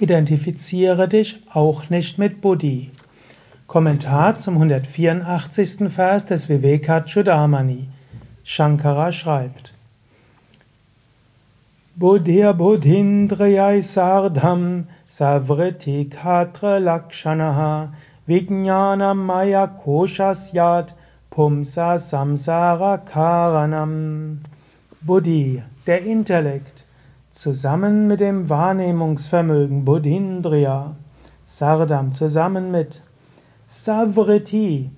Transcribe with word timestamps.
Identifiziere 0.00 1.06
dich 1.06 1.38
auch 1.52 1.90
nicht 1.90 2.18
mit 2.18 2.40
Buddhi. 2.40 2.90
Kommentar 3.66 4.36
zum 4.36 4.54
184. 4.54 5.90
Vers 5.90 6.26
des 6.26 6.48
Vivekachudamani. 6.48 7.88
Shankara 8.42 9.12
schreibt: 9.12 9.72
Buddhya 11.94 12.52
buddhindriyai 12.52 13.82
sardham 13.82 14.88
savriti 15.10 16.08
katra 16.08 16.78
lakshanaha 16.78 17.88
vijnanam 18.26 19.26
maya 19.26 19.66
koshasyat 19.66 20.88
pumsa 21.30 21.98
samsara 21.98 22.96
karanam. 22.96 24.38
Buddhi, 25.02 25.62
der 25.86 26.02
Intellekt, 26.02 26.81
zusammen 27.42 28.06
mit 28.06 28.20
dem 28.20 28.48
Wahrnehmungsvermögen 28.48 29.84
Buddhindriya, 29.84 30.94
Sardam 31.44 32.14
zusammen 32.14 32.70
mit 32.70 33.02
Savriti, 33.68 34.90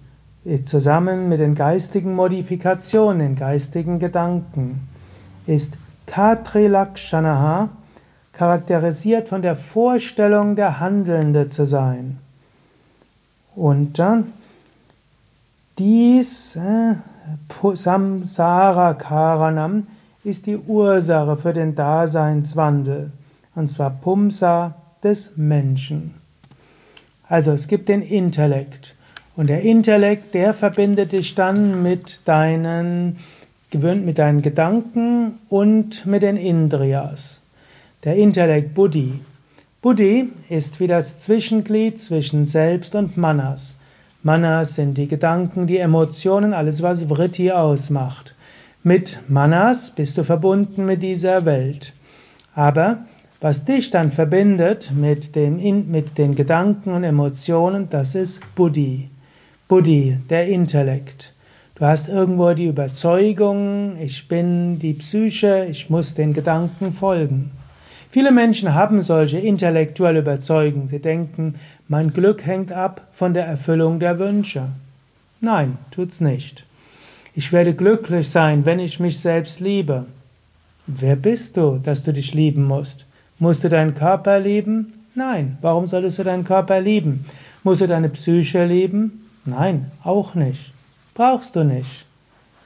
zusammen 0.66 1.30
mit 1.30 1.40
den 1.40 1.54
geistigen 1.54 2.14
Modifikationen, 2.14 3.20
den 3.20 3.36
geistigen 3.36 3.98
Gedanken, 3.98 4.86
ist 5.46 5.78
Katrilakshanaha 6.06 7.70
charakterisiert 8.34 9.28
von 9.28 9.40
der 9.40 9.56
Vorstellung, 9.56 10.54
der 10.54 10.80
Handelnde 10.80 11.48
zu 11.48 11.64
sein. 11.64 12.18
Und 13.56 13.98
dann 13.98 14.34
dies 15.78 16.56
äh, 16.56 16.96
Samsara 17.74 18.92
Karanam 18.92 19.86
ist 20.24 20.46
die 20.46 20.56
Ursache 20.56 21.36
für 21.36 21.52
den 21.52 21.74
Daseinswandel, 21.74 23.12
und 23.54 23.70
zwar 23.70 23.90
Pumsa 23.90 24.74
des 25.02 25.36
Menschen. 25.36 26.14
Also 27.28 27.52
es 27.52 27.68
gibt 27.68 27.88
den 27.88 28.02
Intellekt. 28.02 28.94
Und 29.36 29.48
der 29.48 29.62
Intellekt, 29.62 30.34
der 30.34 30.54
verbindet 30.54 31.12
dich 31.12 31.34
dann 31.34 31.82
mit 31.82 32.20
deinen, 32.24 33.18
mit 33.72 34.18
deinen 34.18 34.42
Gedanken 34.42 35.38
und 35.48 36.06
mit 36.06 36.22
den 36.22 36.36
Indriyas. 36.36 37.40
Der 38.04 38.16
Intellekt 38.16 38.74
Buddhi. 38.74 39.20
Buddhi 39.82 40.30
ist 40.48 40.80
wie 40.80 40.86
das 40.86 41.18
Zwischenglied 41.18 42.00
zwischen 42.00 42.46
Selbst 42.46 42.94
und 42.94 43.16
Manas. 43.16 43.76
Manas 44.22 44.76
sind 44.76 44.96
die 44.96 45.08
Gedanken, 45.08 45.66
die 45.66 45.78
Emotionen, 45.78 46.54
alles 46.54 46.82
was 46.82 47.08
Vritti 47.08 47.50
ausmacht. 47.50 48.34
Mit 48.86 49.18
Manas 49.28 49.92
bist 49.92 50.18
du 50.18 50.24
verbunden 50.24 50.84
mit 50.84 51.02
dieser 51.02 51.46
Welt. 51.46 51.94
Aber 52.54 52.98
was 53.40 53.64
dich 53.64 53.88
dann 53.90 54.12
verbindet 54.12 54.90
mit, 54.94 55.34
dem, 55.34 55.90
mit 55.90 56.18
den 56.18 56.34
Gedanken 56.34 56.92
und 56.92 57.02
Emotionen, 57.02 57.88
das 57.88 58.14
ist 58.14 58.42
Buddhi. 58.54 59.08
Buddhi, 59.68 60.18
der 60.28 60.48
Intellekt. 60.48 61.32
Du 61.76 61.86
hast 61.86 62.10
irgendwo 62.10 62.52
die 62.52 62.66
Überzeugung, 62.66 63.96
ich 63.98 64.28
bin 64.28 64.78
die 64.78 64.92
Psyche, 64.92 65.66
ich 65.70 65.88
muss 65.88 66.12
den 66.12 66.34
Gedanken 66.34 66.92
folgen. 66.92 67.52
Viele 68.10 68.32
Menschen 68.32 68.74
haben 68.74 69.00
solche 69.00 69.38
intellektuelle 69.38 70.18
Überzeugungen. 70.18 70.88
Sie 70.88 71.00
denken, 71.00 71.54
mein 71.88 72.12
Glück 72.12 72.44
hängt 72.44 72.70
ab 72.70 73.08
von 73.12 73.32
der 73.32 73.46
Erfüllung 73.46 73.98
der 73.98 74.18
Wünsche. 74.18 74.66
Nein, 75.40 75.78
tut's 75.90 76.20
nicht. 76.20 76.66
Ich 77.36 77.52
werde 77.52 77.74
glücklich 77.74 78.30
sein, 78.30 78.64
wenn 78.64 78.78
ich 78.78 79.00
mich 79.00 79.18
selbst 79.18 79.58
liebe. 79.58 80.06
Wer 80.86 81.16
bist 81.16 81.56
du, 81.56 81.78
dass 81.78 82.04
du 82.04 82.12
dich 82.12 82.32
lieben 82.32 82.64
musst? 82.64 83.06
Musst 83.40 83.64
du 83.64 83.68
deinen 83.68 83.94
Körper 83.94 84.38
lieben? 84.38 84.92
Nein. 85.14 85.58
Warum 85.60 85.86
solltest 85.86 86.18
du 86.18 86.22
deinen 86.24 86.44
Körper 86.44 86.80
lieben? 86.80 87.24
Musst 87.64 87.80
du 87.80 87.88
deine 87.88 88.08
Psyche 88.08 88.64
lieben? 88.64 89.28
Nein, 89.44 89.90
auch 90.04 90.34
nicht. 90.34 90.72
Brauchst 91.14 91.56
du 91.56 91.64
nicht. 91.64 92.06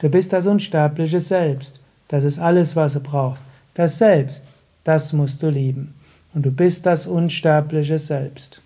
Du 0.01 0.09
bist 0.09 0.33
das 0.33 0.45
unsterbliche 0.45 1.19
Selbst. 1.19 1.79
Das 2.07 2.23
ist 2.23 2.39
alles, 2.39 2.75
was 2.75 2.93
du 2.93 2.99
brauchst. 2.99 3.43
Das 3.73 3.97
Selbst, 3.97 4.43
das 4.83 5.13
musst 5.13 5.41
du 5.41 5.49
lieben. 5.49 5.95
Und 6.33 6.45
du 6.45 6.51
bist 6.51 6.85
das 6.85 7.07
unsterbliche 7.07 7.97
Selbst. 7.97 8.61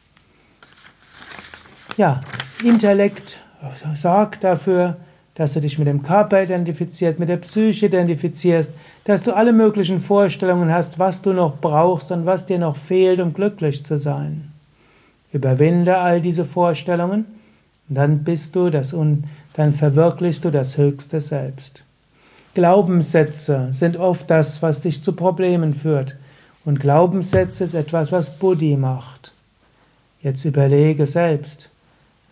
Ja, 1.95 2.19
Intellekt 2.63 3.37
sorgt 3.95 4.43
dafür, 4.43 4.97
dass 5.35 5.53
du 5.53 5.61
dich 5.61 5.79
mit 5.79 5.87
dem 5.87 6.03
Körper 6.03 6.43
identifizierst, 6.43 7.19
mit 7.19 7.29
der 7.29 7.37
Psyche 7.37 7.87
identifizierst, 7.87 8.73
dass 9.05 9.23
du 9.23 9.35
alle 9.35 9.51
möglichen 9.51 9.99
Vorstellungen 9.99 10.71
hast, 10.71 10.99
was 10.99 11.21
du 11.21 11.33
noch 11.33 11.59
brauchst 11.59 12.11
und 12.11 12.25
was 12.25 12.45
dir 12.45 12.59
noch 12.59 12.75
fehlt, 12.75 13.19
um 13.19 13.33
glücklich 13.33 13.83
zu 13.83 13.97
sein. 13.97 14.51
Überwinde 15.31 15.97
all 15.97 16.21
diese 16.21 16.45
Vorstellungen, 16.45 17.25
dann 17.89 18.23
bist 18.23 18.55
du 18.55 18.69
das 18.69 18.93
und 18.93 19.23
dann 19.55 19.73
verwirklichst 19.73 20.45
du 20.45 20.51
das 20.51 20.77
höchste 20.77 21.21
Selbst. 21.21 21.83
Glaubenssätze 22.53 23.69
sind 23.73 23.97
oft 23.97 24.29
das, 24.29 24.61
was 24.61 24.81
dich 24.81 25.01
zu 25.01 25.13
Problemen 25.13 25.73
führt. 25.73 26.15
Und 26.65 26.79
Glaubenssätze 26.79 27.63
ist 27.63 27.73
etwas, 27.73 28.11
was 28.11 28.37
Buddhi 28.37 28.77
macht. 28.77 29.31
Jetzt 30.21 30.45
überlege 30.45 31.07
selbst, 31.07 31.69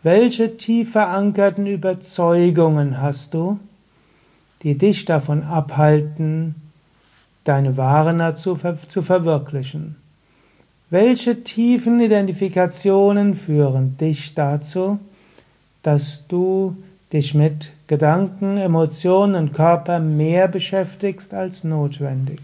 welche 0.03 0.57
tief 0.57 0.94
verankerten 0.94 1.67
Überzeugungen 1.67 3.01
hast 3.01 3.34
du, 3.34 3.59
die 4.63 4.78
dich 4.78 5.06
davon 5.06 5.44
abhalten, 5.44 6.56
deine 7.44 7.78
wahre 7.78 8.13
Natur 8.13 8.59
zu 8.88 9.01
verwirklichen? 9.01 9.95
Welche 10.89 11.44
tiefen 11.44 12.01
Identifikationen 12.01 13.34
führen 13.35 13.97
dich 13.97 14.34
dazu, 14.35 15.00
dass 15.84 16.28
du 16.28 16.75
dich 17.13 17.33
mit 17.33 17.72
Gedanken, 17.88 18.57
Emotionen 18.57 19.35
und 19.35 19.53
Körper 19.53 20.00
mehr 20.00 20.47
beschäftigst 20.47 21.33
als 21.33 21.63
notwendig? 21.63 22.41